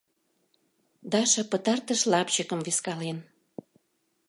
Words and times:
Даша 1.11 1.43
пытартыш 1.51 2.01
лапчыкым 2.11 2.59
вискален. 2.67 3.17